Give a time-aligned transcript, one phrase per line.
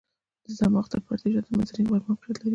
[0.43, 2.49] د صماخ تر پردې شاته منځنی غوږ موقعیت لري.